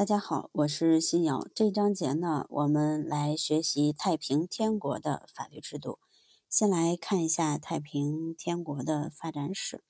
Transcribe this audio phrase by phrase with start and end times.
[0.00, 1.46] 大家好，我是新瑶。
[1.54, 5.98] 这章节呢，我们来学习太平天国的法律制度。
[6.48, 9.84] 先来看一下太平天国的发展史。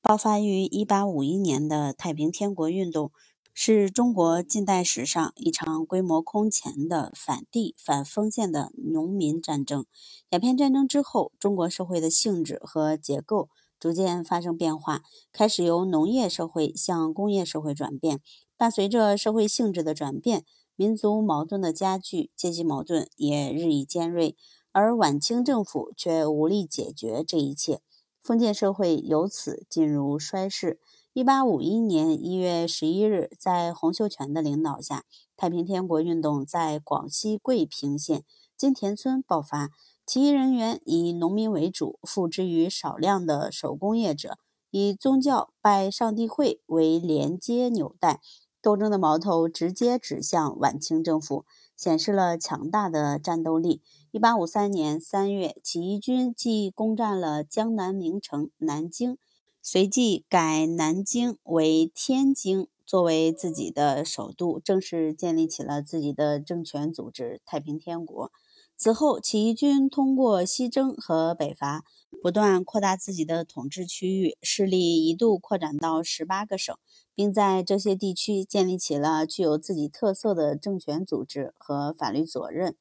[0.00, 3.10] 爆发于1851年的太平天国运动，
[3.52, 9.84] 是中国近代史上一场规模空前的反帝反封建的农民战争。
[10.28, 13.48] 鸦片战争之后，中国社会的性质和结构
[13.80, 18.20] 逐渐发生变化，开始由农业社会向工业社会转变。
[18.60, 20.44] 伴随着社会性质的转变，
[20.76, 24.36] 民族矛盾的加剧，阶级矛盾也日益尖锐，
[24.70, 27.80] 而晚清政府却无力解决这一切，
[28.20, 30.78] 封建社会由此进入衰世。
[31.14, 35.06] 一八五一年一月十一日，在洪秀全的领导下，
[35.38, 38.24] 太平天国运动在广西桂平县
[38.58, 39.70] 金田村爆发，
[40.04, 44.36] 起义人员以农民为主，付之于少量的手工业者，
[44.70, 48.20] 以宗教拜上帝会为连接纽带。
[48.62, 51.46] 斗争的矛头直接指向晚清政府，
[51.76, 53.80] 显示了强大的战斗力。
[54.10, 59.16] 一八五三年三月，起义军即攻占了江南名城南京，
[59.62, 68.30] 随即改南京为天津，作为自己的首都，正式建立起了自己的政权组织——太平天国。
[68.76, 71.84] 此后，起义军通过西征和北伐，
[72.22, 76.74] 不断扩大自己的统治区域，势力一度扩展到十八个省。
[77.20, 82.76] 并在这些地区建立起了具有自己特色的政权组织和法律责任。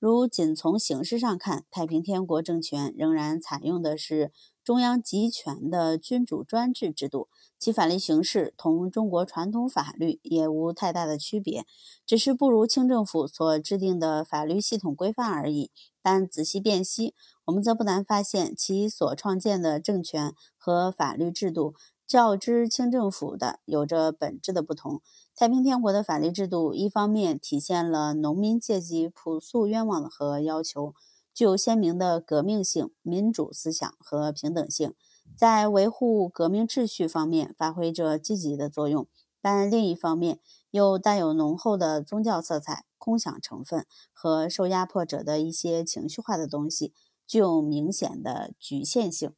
[0.00, 4.32] 如仅从形式上看，太平天国政权仍然采用的是
[4.64, 11.64] 中央集权的君主专制制度，其法律形式同中国传统法律也无太大的区别，
[12.04, 15.70] 只是不如清政府所制定的法律系统规范而已。
[16.02, 17.14] 但仔细辨析，
[17.44, 21.74] 我们则不难发现，其所创建的政权和法律制度。
[22.14, 25.02] 较之清政府的有着本质的不同。
[25.34, 30.94] 太平天国的法律制度，一方面体现了农民阶级朴素愿望和要求，
[31.34, 34.94] 具有鲜明的革命性、民主思想和平等性，
[35.36, 39.06] 在维护革命秩序方面发挥着积极的作用；
[39.42, 40.38] 但另一方面
[40.70, 46.94] 又带有浓厚的宗教色彩、空想成分和受压迫者的一些情绪化的东西，
[47.26, 49.32] 具有明显的局限性。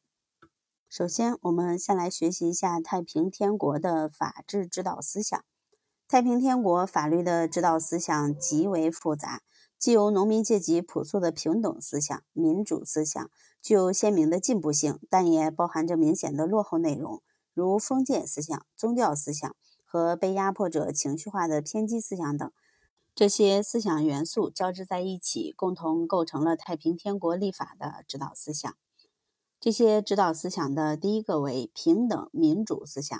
[0.89, 5.43] 首先，我们先来学习一下太平天国的法治指导思想。
[6.07, 9.41] 太平天国法律的指导思想极为复杂，
[9.77, 13.29] 既有农民阶级朴素的平等思想、民主思想，
[13.61, 17.21] 具有鲜明的进步性，但也包含着明显的落后内容，
[17.53, 22.49] 如封建思想、宗教思想和被压迫者情绪化的偏激思想等。
[23.13, 28.73] 这些思想元素交织在一起，共同构成了太平天国立法的指导思想。
[29.59, 33.19] 这些指导思想的第一个为平等民主思想。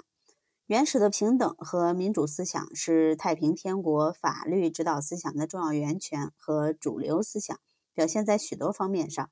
[0.67, 7.59] 原始的平等和民主思想是太平天国法律指导思想的重要源泉和主流思想，
[7.95, 9.27] 表现在许多方面上，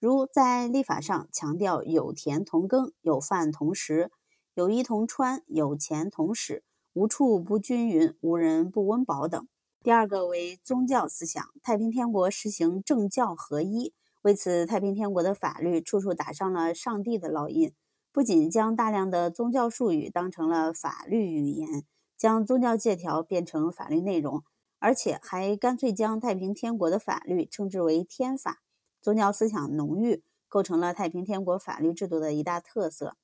[0.00, 4.10] 如在立法上强调有田同耕、有饭同食、
[4.54, 9.46] 有衣同穿、有钱同使、无处不均匀、无人不温饱等。
[9.82, 13.92] 第二个为宗教思想，太平天国实行政教合一。
[14.26, 17.72] 为此，太平天国的法律处处打上了上帝的烙印，
[18.10, 21.84] 不仅将大量的宗教术语当成了法律语言，
[22.16, 24.42] 将宗教借条变成法律内容，
[24.80, 28.62] 而且还干脆将太平天国的法律称之为天法。
[29.00, 33.16] 宗教思想浓郁，构成了太平天国法律制度的一大特色。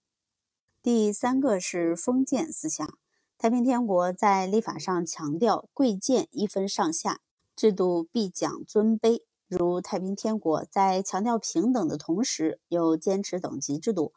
[0.81, 2.97] 第三个是封建思想，
[3.37, 7.19] 太平天国在立法上强调贵贱一分上下，
[7.57, 9.23] 制度必讲尊卑。
[9.55, 14.15] 如太平天国在强调平等的同时，又坚持等级制度。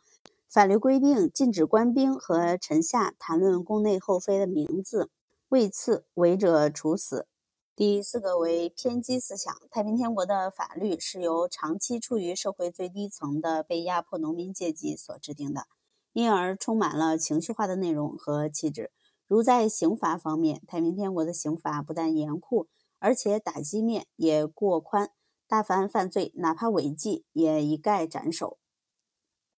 [0.47, 5.09] 法律规定禁止官兵和臣下谈论宫内后妃的名字，
[5.49, 7.27] 位次违者处死。
[7.75, 9.53] 第四个为偏激思想。
[9.69, 15.65] 太平天国的法律是由长期处于社会最低层的被压迫农民阶级所制定的，
[16.13, 18.91] 因而充满了情绪化的内容和气质。
[19.27, 22.69] 如在刑罚方面，太平天国的刑罚不但严酷，
[22.99, 25.11] 而且打击面也过宽。
[25.55, 28.57] 大凡犯罪，哪怕违纪，也一概斩首。